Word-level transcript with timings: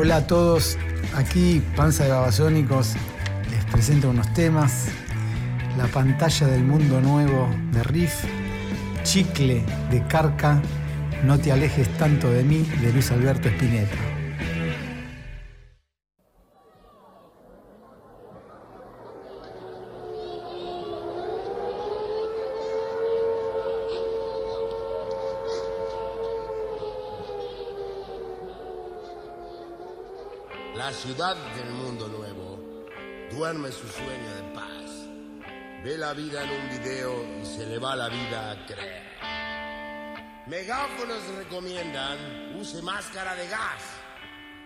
Hola 0.00 0.18
a 0.18 0.26
todos, 0.28 0.78
aquí 1.16 1.60
Panza 1.74 2.04
de 2.04 2.10
Babasónicos 2.10 2.94
les 3.50 3.64
presento 3.64 4.10
unos 4.10 4.32
temas. 4.32 4.90
La 5.76 5.88
pantalla 5.88 6.46
del 6.46 6.62
mundo 6.62 7.00
nuevo 7.00 7.48
de 7.72 7.82
Riff, 7.82 8.14
Chicle 9.02 9.64
de 9.90 10.06
Carca, 10.06 10.62
No 11.24 11.36
te 11.36 11.50
alejes 11.50 11.88
tanto 11.98 12.30
de 12.30 12.44
mí 12.44 12.64
de 12.80 12.92
Luis 12.92 13.10
Alberto 13.10 13.48
Spinetta. 13.48 14.07
Ciudad 31.02 31.36
del 31.54 31.70
mundo 31.74 32.08
nuevo 32.08 32.58
duerme 33.30 33.70
su 33.70 33.86
sueño 33.86 34.34
de 34.34 34.42
paz. 34.52 35.84
Ve 35.84 35.96
la 35.96 36.12
vida 36.12 36.42
en 36.42 36.50
un 36.50 36.68
video 36.70 37.40
y 37.40 37.46
se 37.46 37.66
le 37.66 37.78
va 37.78 37.94
la 37.94 38.08
vida 38.08 38.50
a 38.50 38.66
creer. 38.66 39.04
Megáfonos 40.48 41.22
recomiendan 41.36 42.56
use 42.56 42.82
máscara 42.82 43.36
de 43.36 43.46
gas. 43.46 43.82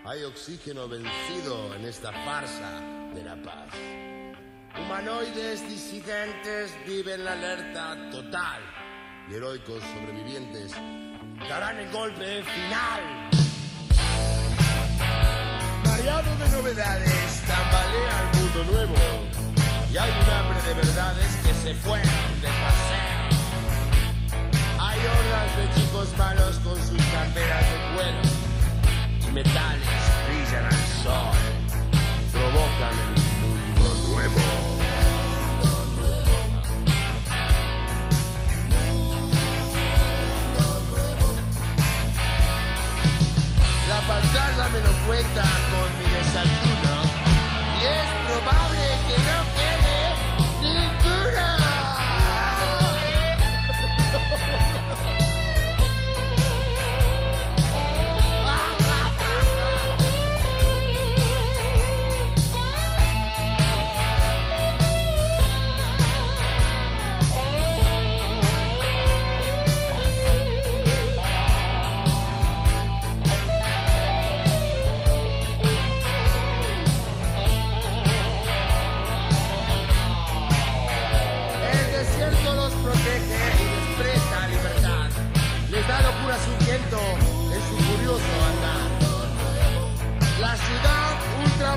Hay 0.06 0.22
oxígeno 0.22 0.88
vencido 0.88 1.74
en 1.74 1.84
esta 1.84 2.10
farsa 2.24 2.80
de 3.14 3.24
la 3.24 3.36
paz. 3.42 3.68
Humanoides 4.80 5.68
disidentes 5.68 6.72
viven 6.86 7.26
la 7.26 7.32
alerta 7.32 8.10
total 8.10 8.62
y 9.30 9.34
heroicos 9.34 9.82
sobrevivientes 9.82 10.72
darán 11.46 11.78
el 11.78 11.92
golpe 11.92 12.42
final. 12.42 13.41
Novedades, 16.72 17.42
tambalea 17.46 18.16
el 18.22 18.40
mundo 18.40 18.64
nuevo. 18.72 18.94
Y 19.92 19.96
hay 19.98 20.10
un 20.10 20.30
hambre 20.32 20.58
de 20.66 20.72
verdades 20.72 21.36
que 21.44 21.52
se 21.52 21.74
fueron 21.74 22.40
de 22.40 22.48
paseo. 22.48 23.28
Hay 24.80 24.98
hordas 24.98 25.56
de 25.58 25.64
chicos 25.74 26.08
malos 26.16 26.56
con 26.60 26.76
sus 26.76 27.04
camperas 27.12 27.60
de 27.60 27.76
cuero. 27.94 28.22
Y 29.20 29.32
metales 29.32 29.86
brillan 30.26 30.64
al 30.64 30.82
sol. 31.02 31.36
Provocan 32.32 32.96
el 33.04 33.20
mundo 33.76 34.08
nuevo. 34.08 34.40
La 43.88 44.00
pantalla 44.08 44.68
me 44.70 44.80
lo 44.80 44.92
cuenta 45.06 45.42
con 45.42 45.91
mi 46.40 46.71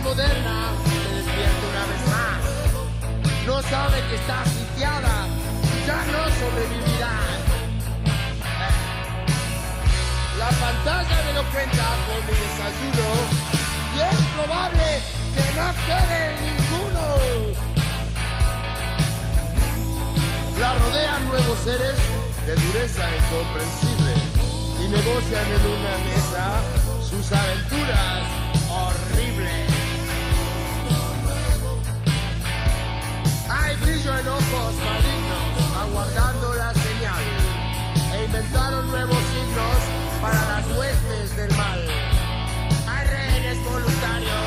ultramoderna 0.05 0.71
se 0.85 1.15
despierta 1.15 1.65
una 1.71 1.85
vez 1.91 2.01
más. 2.13 3.45
No 3.45 3.61
sabe 3.61 4.03
que 4.09 4.15
está 4.15 4.45
sitiada 4.45 5.27
y 5.63 5.87
ya 5.87 6.05
no 6.05 6.21
sobrevivirá. 6.39 7.15
La 10.37 10.49
pantalla 10.49 11.23
me 11.25 11.33
lo 11.33 11.43
cuenta 11.51 11.85
con 12.05 12.19
mi 12.25 12.35
desayuno 12.43 13.07
y 13.95 13.99
es 14.01 14.19
probable 14.35 14.87
que 15.33 15.45
no 15.57 15.67
quede 15.85 16.21
ninguno. 16.45 17.05
La 20.59 20.73
rodean 20.75 21.27
nuevos 21.27 21.59
seres 21.63 21.97
de 22.45 22.55
dureza 22.55 23.03
incomprensible 23.17 24.13
y 24.83 24.87
negocian 24.87 25.45
en 25.45 25.65
una 25.65 25.97
mesa 26.05 26.61
sus 27.01 27.31
aventuras 27.31 28.44
Hay 34.05 34.11
brillo 34.11 34.19
en 34.19 34.27
ojos 34.27 34.75
malignos 34.75 35.81
aguardando 35.81 36.53
la 36.53 36.71
señal 36.73 37.23
e 38.13 38.25
inventaron 38.25 38.87
nuevos 38.87 39.17
signos 39.17 40.21
para 40.21 40.45
las 40.45 40.77
huestes 40.77 41.35
del 41.35 41.57
mal. 41.57 41.87
Hay 42.87 43.07
rehenes 43.07 43.63
voluntarios 43.63 44.45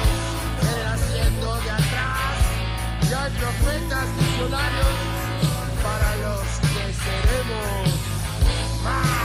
en 0.62 0.80
el 0.80 0.86
asiento 0.86 1.56
de 1.56 1.70
atrás 1.70 2.38
y 3.02 3.12
hay 3.12 3.30
profetas 3.32 4.06
visionarios 4.16 4.96
para 5.82 6.16
los 6.16 6.46
que 6.60 6.92
seremos 6.94 7.94
más. 8.84 9.17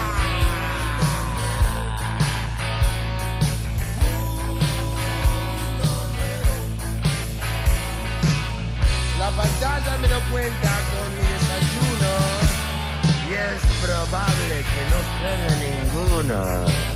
La 9.23 9.29
pantalla 9.29 9.97
me 10.01 10.07
lo 10.09 10.19
cuenta 10.33 10.69
con 10.91 11.07
mi 11.15 11.23
desayuno 11.31 12.11
y 13.25 13.33
es 13.33 13.61
probable 13.81 14.65
que 14.67 14.81
no 14.91 14.99
quede 15.17 15.49
ninguno. 15.63 16.92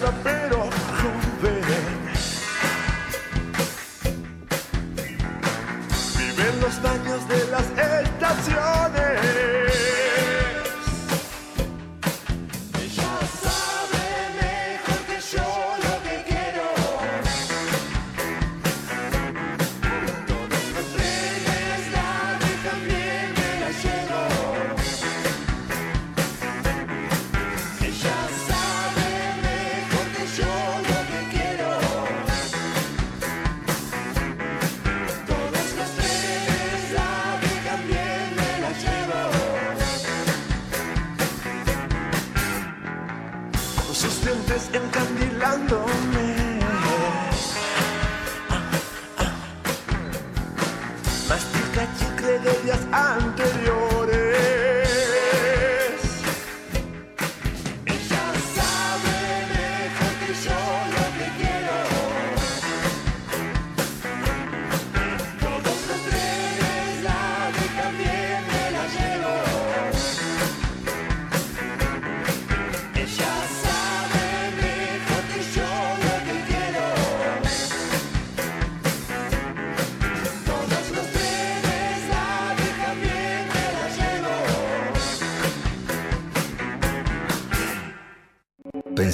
the 0.00 0.10
big 0.24 0.39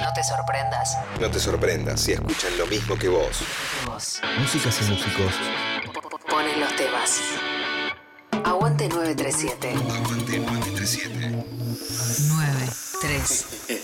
No 0.00 0.12
te 0.14 0.24
sorprendas. 0.24 0.96
No 1.20 1.30
te 1.30 1.38
sorprendas 1.38 2.00
si 2.00 2.12
escuchan 2.12 2.56
lo 2.56 2.66
mismo 2.66 2.96
que 2.96 3.08
vos. 3.08 3.42
Vos. 3.86 4.20
Músicas 4.38 4.80
y 4.80 4.84
músicos. 4.90 5.34
Ponen 6.28 6.58
los 6.58 6.74
temas. 6.74 7.20
Aguante 8.44 8.88
937. 8.88 9.70
Aguante 9.70 10.38
937. 10.38 11.44
937. 12.28 13.80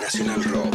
Nacional 0.00 0.42
Rock. 0.44 0.74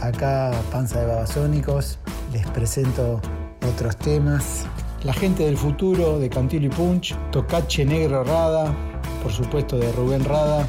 Acá, 0.00 0.52
Panza 0.70 1.00
de 1.00 1.06
Babasónicos, 1.06 1.98
les 2.32 2.46
presento 2.48 3.20
otros 3.68 3.96
temas. 3.98 4.64
La 5.02 5.12
gente 5.12 5.44
del 5.44 5.58
futuro 5.58 6.18
de 6.18 6.30
Cantilo 6.30 6.66
y 6.66 6.70
Punch, 6.70 7.14
Tocache 7.30 7.84
Negro 7.84 8.24
Rada, 8.24 8.74
por 9.26 9.34
supuesto, 9.34 9.76
de 9.76 9.90
Rubén 9.90 10.24
Rada, 10.24 10.68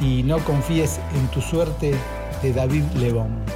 y 0.00 0.24
No 0.24 0.40
confíes 0.40 0.98
en 1.14 1.28
tu 1.28 1.40
suerte, 1.40 1.94
de 2.42 2.52
David 2.52 2.82
Lebón. 2.96 3.55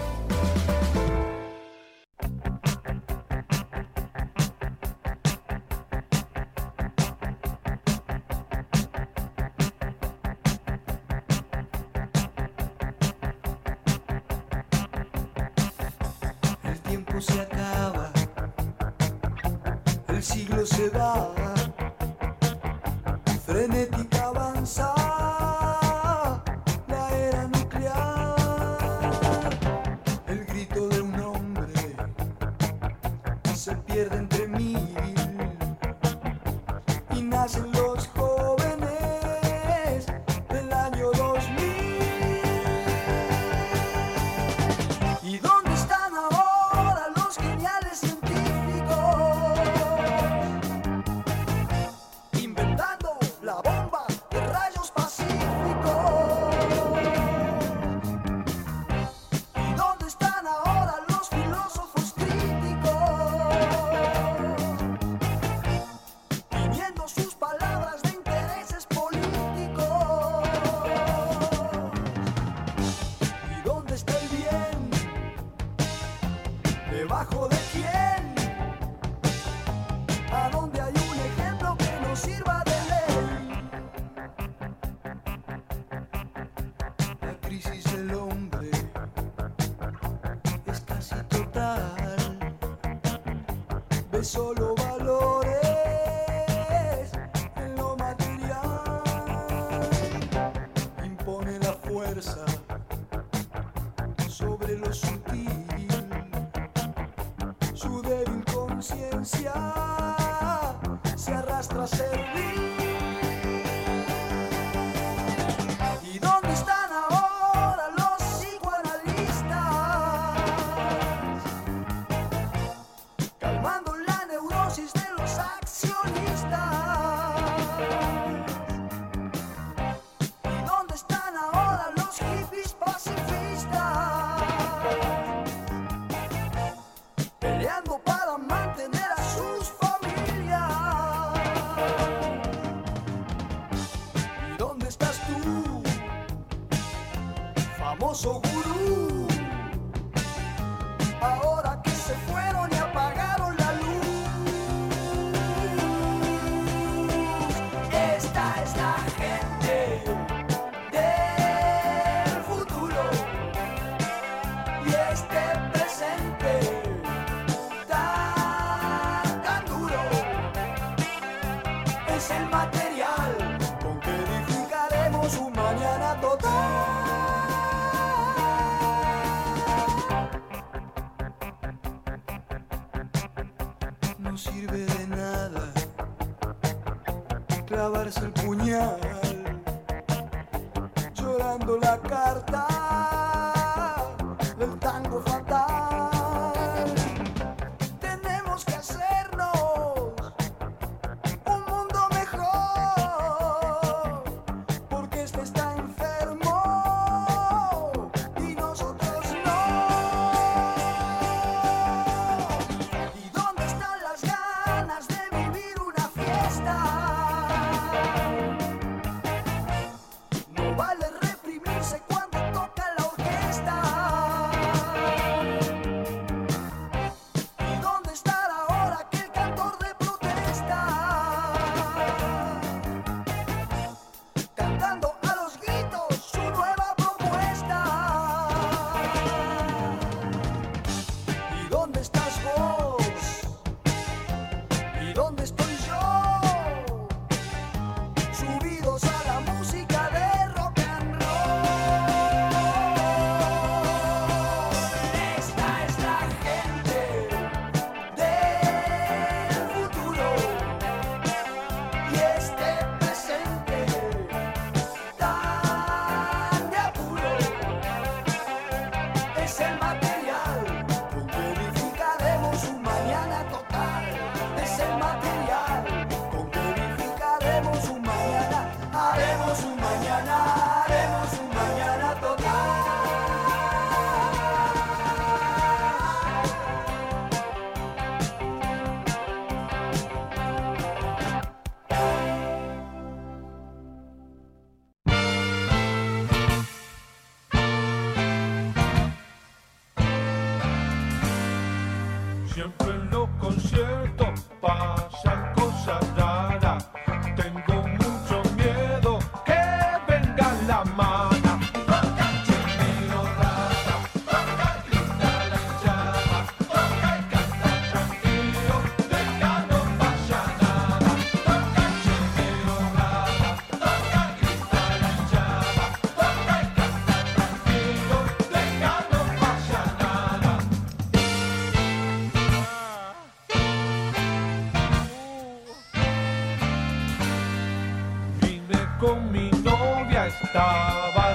con 339.00 339.32
mi 339.32 339.50
novia 339.65 340.26
estaba 340.26 341.34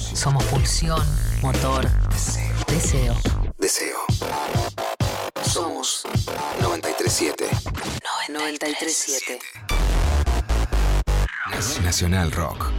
Somos 0.00 0.44
pulsión, 0.44 1.00
motor, 1.42 1.88
deseo. 2.66 3.14
Deseo. 3.58 3.98
Somos 5.42 6.02
937. 6.60 7.48
937. 8.28 9.38
Nacional 11.82 12.32
Rock. 12.32 12.70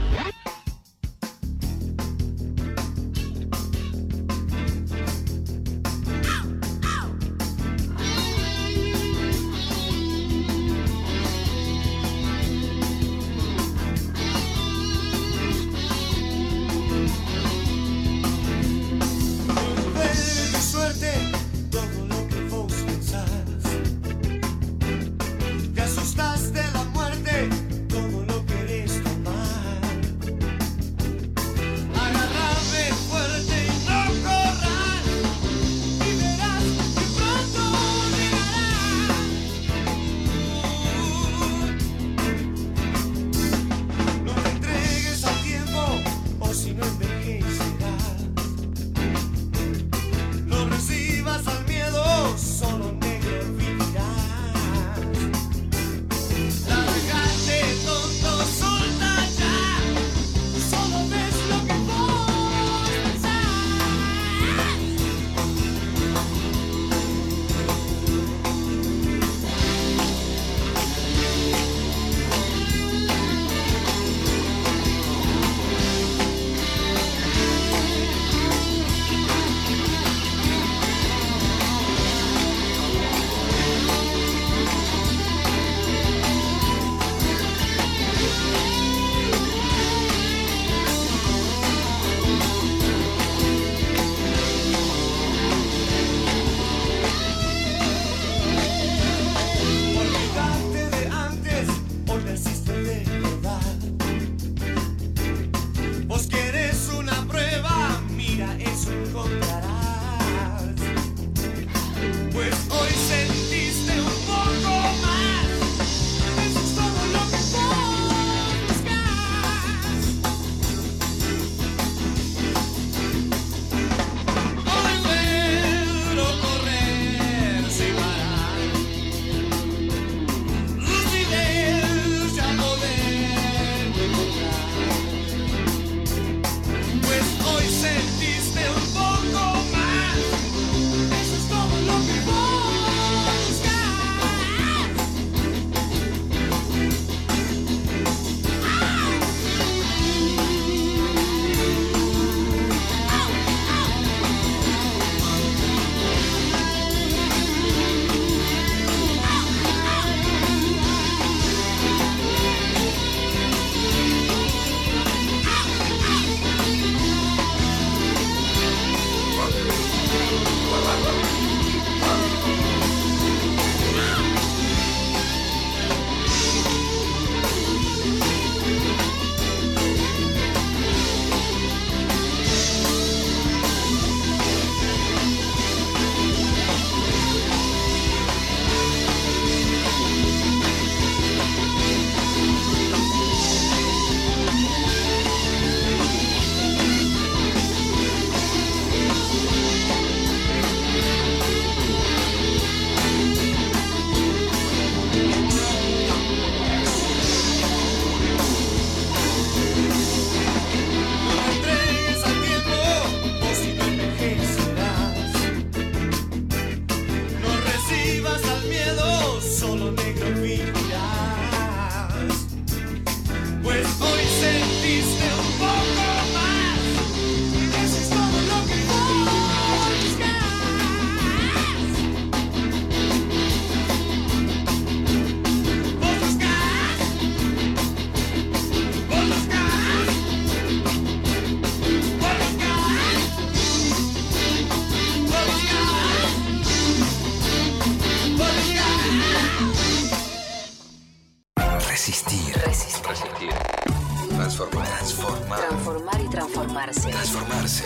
Transformarse. 256.72 257.10
Transformarse. 257.10 257.84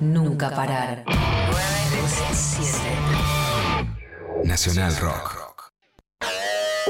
Nunca 0.00 0.50
parar. 0.50 1.04
937. 1.06 2.78
Nacional 4.44 4.96
Rock. 4.96 5.70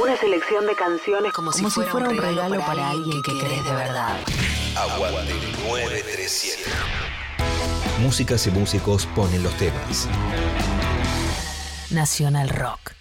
Una 0.02 0.16
selección 0.16 0.66
de 0.66 0.74
canciones 0.74 1.32
como, 1.32 1.52
si, 1.52 1.64
fuera, 1.64 2.08
un 2.08 2.16
regalo, 2.16 2.58
para 2.60 2.90
alguien 2.90 3.20
que 3.22 3.38
querés 3.38 3.62
de 3.64 3.72
verdad. 3.72 4.16
Aguante 4.76 5.34
937. 5.68 6.70
Músicas 8.00 8.46
y 8.46 8.50
músicos 8.50 9.06
ponen 9.14 9.42
los 9.42 9.52
temas. 9.54 10.08
Nacional 11.90 12.48
Rock. 12.48 12.92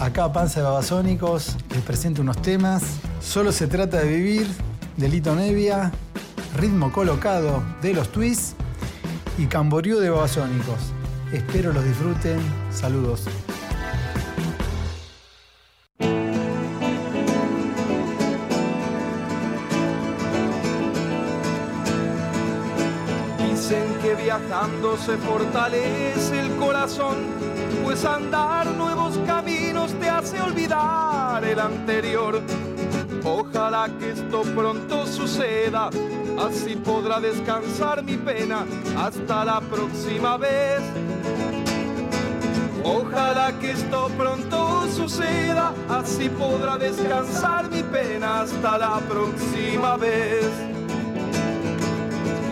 Acá 0.00 0.32
Panza 0.32 0.60
de 0.60 0.66
Babasónicos 0.66 1.56
les 1.70 1.82
presento 1.82 2.22
unos 2.22 2.40
temas. 2.40 2.82
Solo 3.20 3.50
se 3.50 3.66
trata 3.66 3.98
de 3.98 4.08
vivir, 4.08 4.46
de 4.96 5.08
Lito 5.08 5.34
Nevia, 5.34 5.90
ritmo 6.56 6.90
colocado 6.92 7.62
de 7.82 7.92
los 7.92 8.10
Twists 8.10 8.54
y 9.38 9.46
Camboriú 9.46 9.98
de 9.98 10.10
Babasónicos. 10.10 10.92
Espero 11.32 11.72
los 11.72 11.84
disfruten. 11.84 12.38
Saludos. 12.70 13.24
Dicen 23.38 23.98
que 24.00 24.14
viajando 24.14 24.96
se 24.96 25.16
fortalece 25.16 26.40
el 26.40 26.56
corazón, 26.56 27.16
pues 27.84 28.04
andar 28.04 28.66
nuevos 28.68 29.18
caminos 29.26 29.92
te 30.00 30.08
hace 30.08 30.40
olvidar 30.40 31.44
el 31.44 31.58
anterior. 31.58 32.40
Ojalá 33.24 33.90
que 33.98 34.12
esto 34.12 34.42
pronto 34.54 35.04
suceda, 35.06 35.90
así 36.38 36.76
podrá 36.76 37.20
descansar 37.20 38.02
mi 38.02 38.16
pena 38.16 38.64
hasta 38.96 39.44
la 39.44 39.60
próxima 39.60 40.36
vez. 40.36 40.80
Ojalá 42.84 43.52
que 43.58 43.72
esto 43.72 44.08
pronto 44.16 44.86
suceda, 44.88 45.74
así 45.88 46.28
podrá 46.28 46.78
descansar 46.78 47.68
mi 47.68 47.82
pena 47.82 48.42
hasta 48.42 48.78
la 48.78 49.00
próxima 49.00 49.96
vez. 49.96 50.46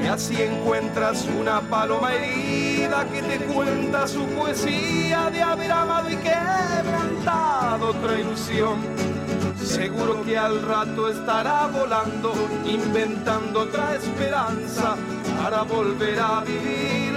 Y 0.02 0.06
así 0.06 0.42
encuentras 0.42 1.24
una 1.40 1.60
paloma 1.60 2.12
herida 2.14 3.06
que 3.06 3.22
te 3.22 3.38
cuenta 3.46 4.06
su 4.06 4.26
poesía 4.26 5.30
de 5.30 5.40
haber 5.40 5.70
amado 5.70 6.10
y 6.10 6.16
quebrantado 6.16 7.90
otra 7.90 8.20
ilusión. 8.20 9.13
Seguro 9.56 10.22
que 10.24 10.36
al 10.36 10.62
rato 10.62 11.08
estará 11.08 11.66
volando, 11.66 12.32
inventando 12.64 13.60
otra 13.60 13.96
esperanza 13.96 14.96
para 15.42 15.62
volver 15.62 16.18
a 16.18 16.40
vivir. 16.40 17.14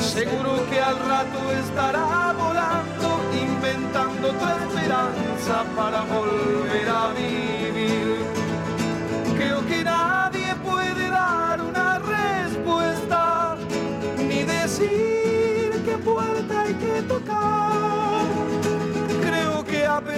Seguro 0.00 0.64
que 0.68 0.80
al 0.80 0.98
rato 0.98 1.52
estará 1.52 2.34
volando, 2.36 3.20
inventando 3.32 4.28
otra 4.28 4.56
esperanza 4.66 5.64
para 5.74 6.02
volver 6.02 6.88
a 6.88 7.08
vivir. 7.14 7.61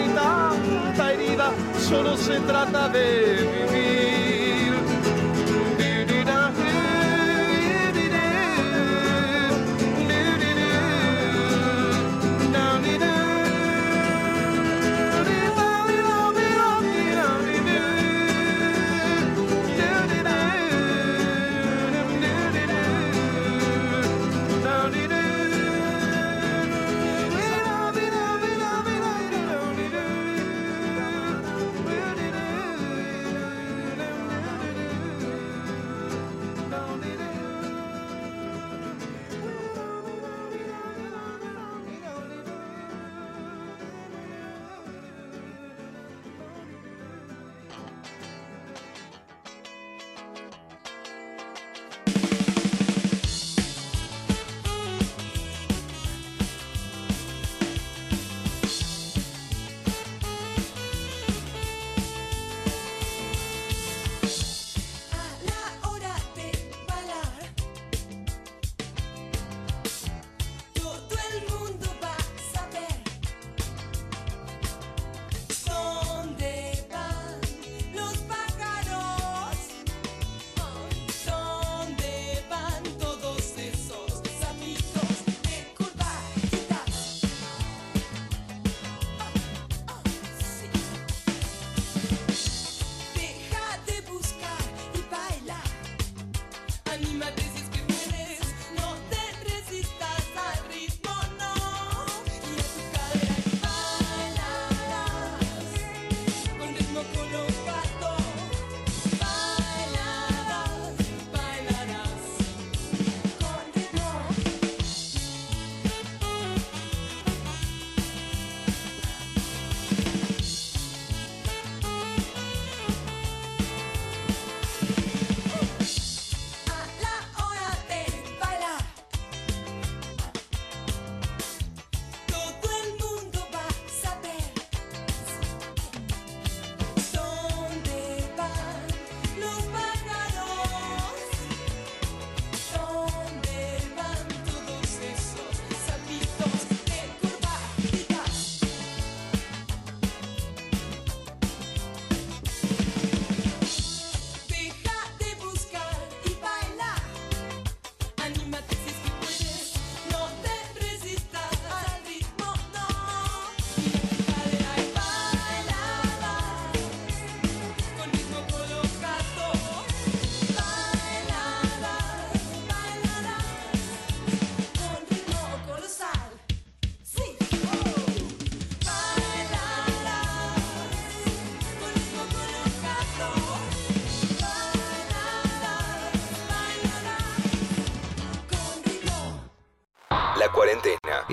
y 0.00 0.08
tanta 0.08 1.12
herida, 1.12 1.52
solo 1.78 2.16
se 2.16 2.40
trata 2.40 2.88
de 2.88 3.48
vivir. 3.68 4.23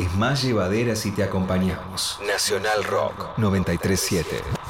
es 0.01 0.15
más 0.15 0.41
llevadera 0.41 0.95
si 0.95 1.11
te 1.11 1.23
acompañamos. 1.23 2.19
Nacional 2.25 2.83
Rock 2.83 3.37
937. 3.37 4.61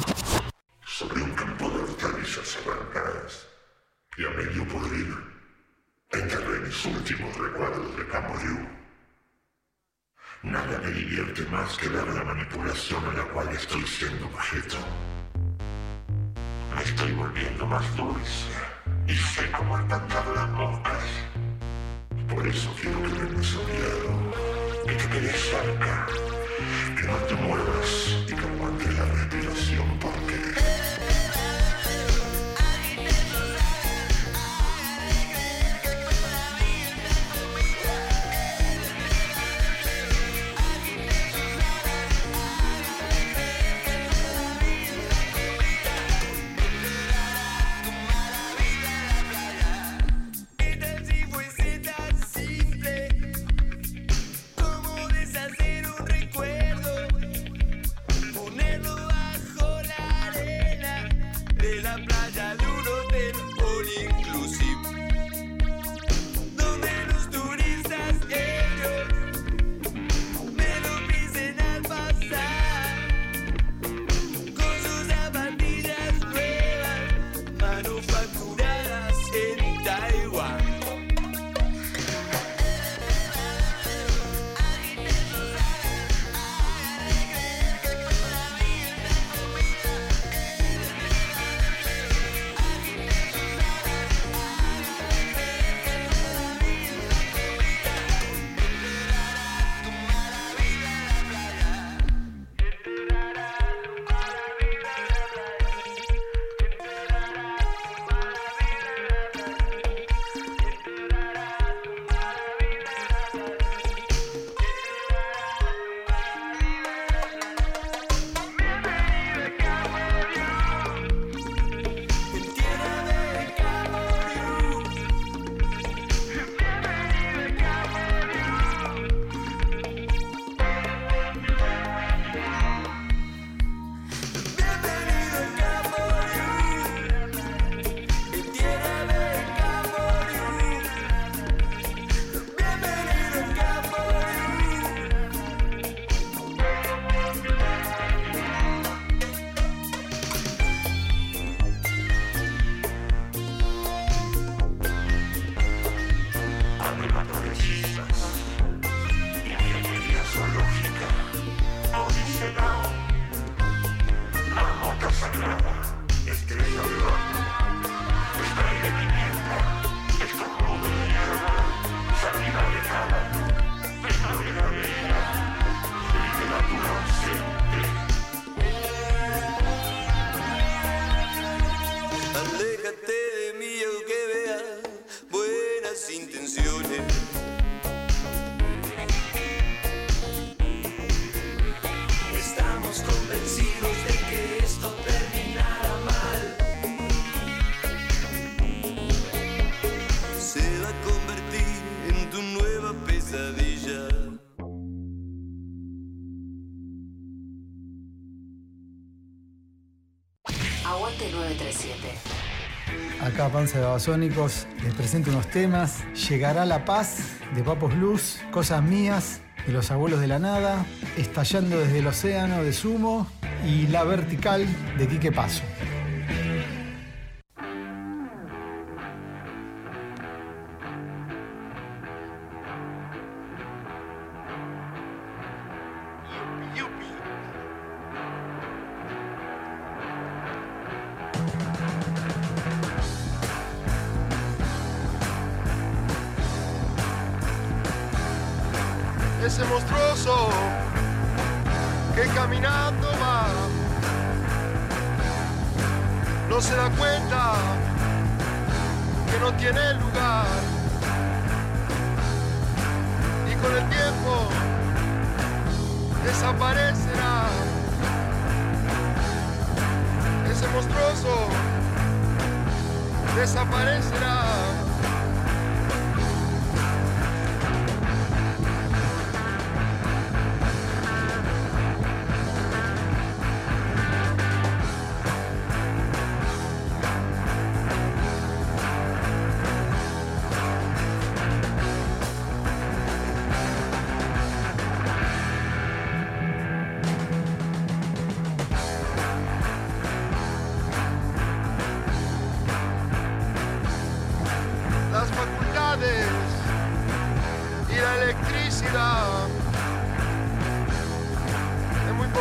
Once 213.62 213.80
Babasónicos 213.80 214.66
les 214.84 214.92
presento 214.96 215.30
unos 215.30 215.46
temas. 215.46 216.00
Llegará 216.28 216.66
la 216.66 216.84
paz 216.84 217.20
de 217.54 217.62
Papos 217.62 217.94
Luz, 217.94 218.40
Cosas 218.50 218.82
Mías 218.82 219.42
de 219.68 219.72
los 219.72 219.92
Abuelos 219.92 220.20
de 220.20 220.26
la 220.26 220.40
Nada, 220.40 220.84
Estallando 221.16 221.78
desde 221.78 222.00
el 222.00 222.08
Océano 222.08 222.64
de 222.64 222.74
Sumo 222.74 223.28
y 223.64 223.86
La 223.86 224.04
Vertical 224.04 224.66
de 224.98 225.08
Quique 225.08 225.32
Paso. 225.32 225.62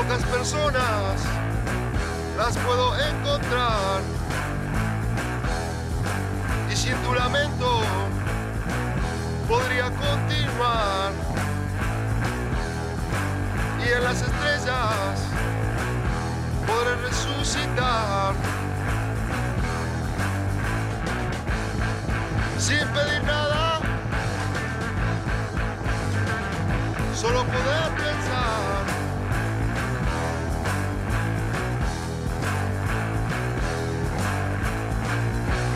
pocas 0.03 0.22
personas 0.24 1.20
las 2.38 2.57
puedo 2.59 2.96
encontrar. 2.98 4.01
Y 6.72 6.76
sin 6.76 6.94
tu 7.03 7.12
lamento 7.12 7.82
podría 9.46 9.90
continuar. 9.90 11.12
Y 13.78 13.92
en 13.92 14.05
las 14.05 14.22
estrellas 14.22 15.20
podré 16.66 16.96
resucitar. 17.09 18.34
Sin 22.59 22.86
pedir 22.88 23.22
nada, 23.24 23.80
solo 27.14 27.44
poder 27.44 27.90
pensar. 27.96 28.70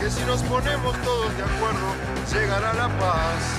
que 0.05 0.11
si 0.11 0.23
nos 0.25 0.43
ponemos 0.43 0.95
todos 1.01 1.35
de 1.35 1.43
acuerdo, 1.43 1.95
llegará 2.31 2.73
la 2.75 2.87
paz. 2.99 3.54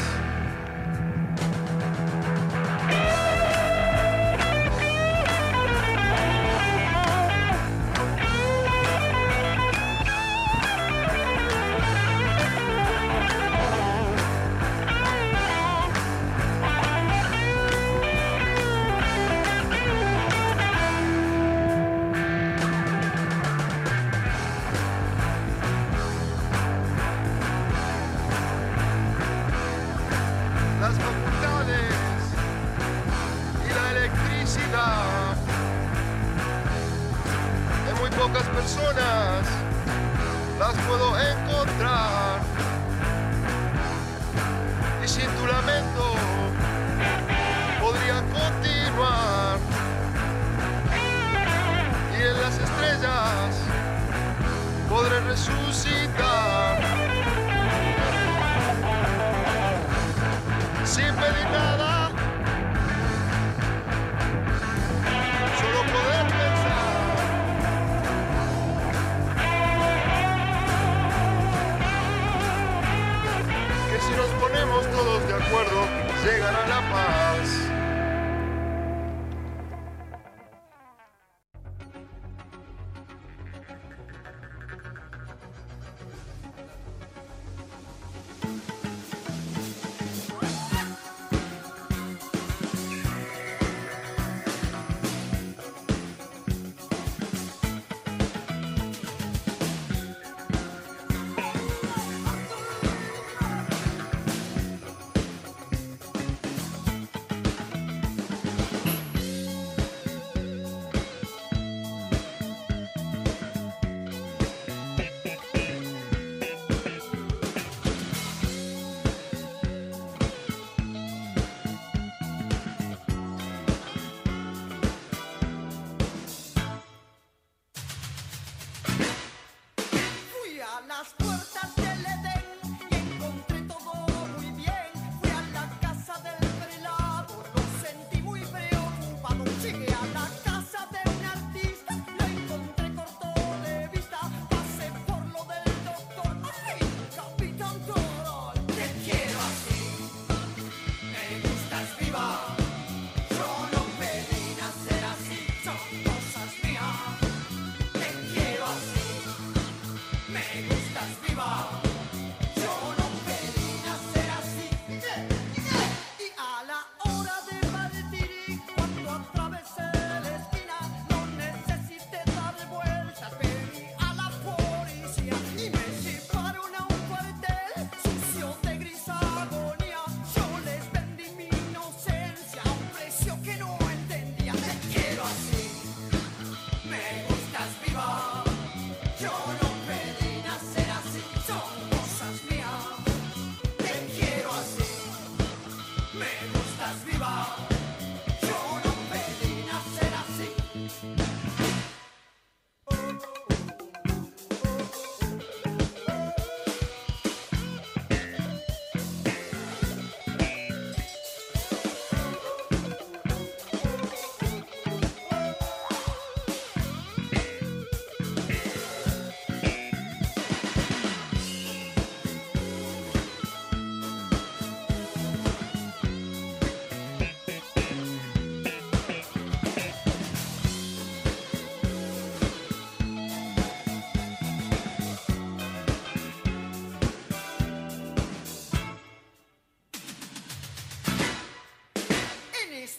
Jesús. 55.37 55.76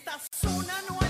esta 0.08 0.48
zona 0.48 0.74
no 0.88 0.98
hay 1.02 1.07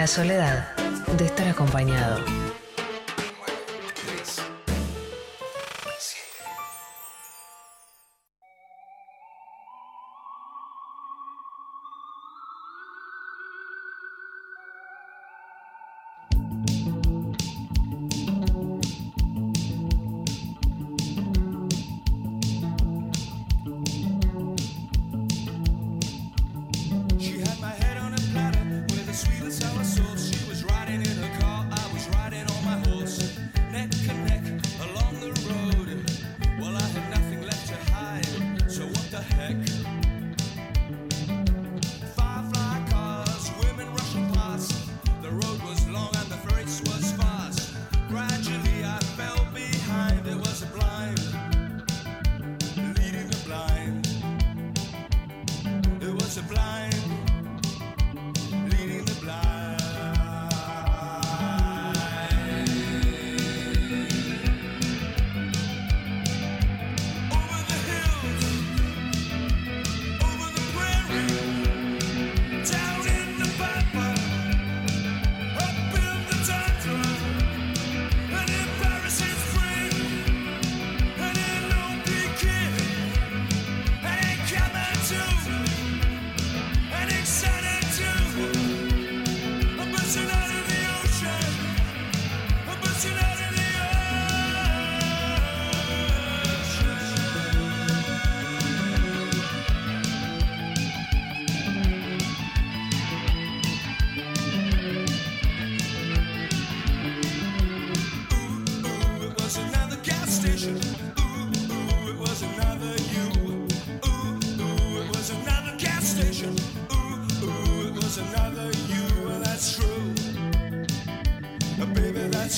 La 0.00 0.06
soledad 0.06 0.74
de 1.18 1.26
estar 1.26 1.46
acompañado. 1.46 2.39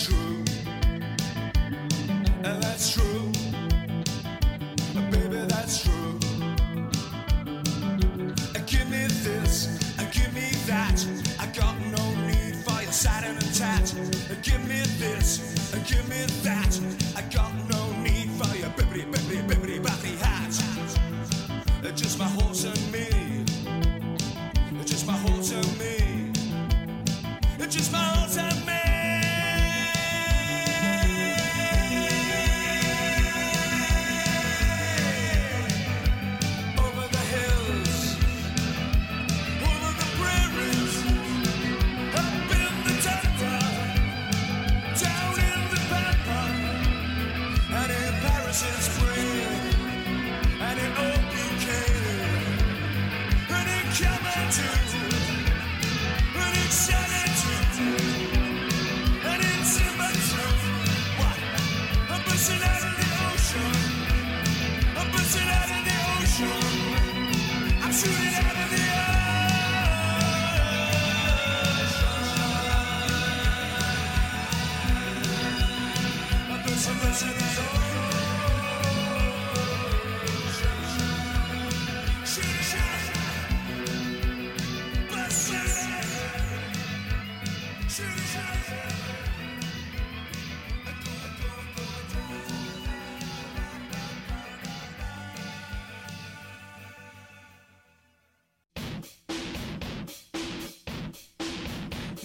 true. 0.04 0.44
And 2.44 2.62
that's 2.62 2.92
true. 2.92 3.32
Baby, 5.10 5.46
that's 5.48 5.82
true. 5.84 6.18
Give 8.66 8.88
me 8.90 9.06
this, 9.22 9.98
and 9.98 10.10
give 10.12 10.32
me 10.34 10.50
that. 10.66 11.06
I 11.38 11.46
got 11.46 11.78
no 11.80 12.04
need 12.26 12.56
for 12.56 12.82
your 12.82 12.92
satin 12.92 13.36
and 13.36 13.54
tat. 13.54 13.94
Give 14.42 14.62
me 14.66 14.80
this, 14.98 15.72
and 15.74 15.86
give 15.86 16.08
me 16.08 16.24
that. 16.42 16.80
I 17.16 17.22
got 17.34 17.52
no 17.68 17.92
need 18.02 18.30
for 18.30 18.56
your 18.56 18.70
bibbity, 18.70 19.04
bibbity, 19.12 19.46
bibbity, 19.46 19.80
babbity 19.80 20.16
hat. 20.18 20.58
Just 21.94 22.18
my 22.18 22.24
horse 22.24 22.64
and 22.64 22.91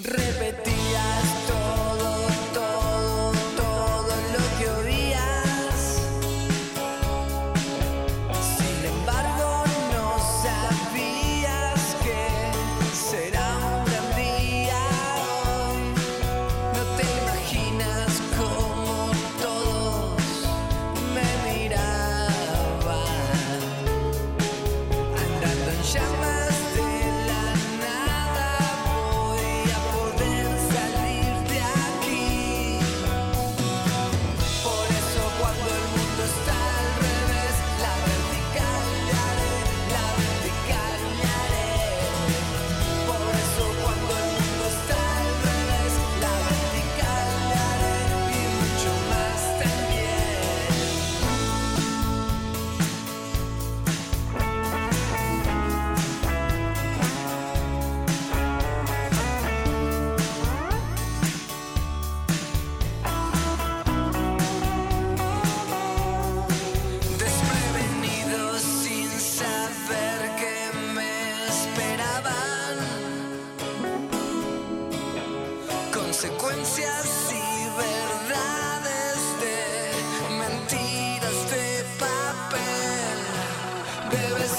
repetir. 0.08 0.67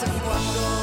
en 0.02 0.18
cuando 0.20 0.77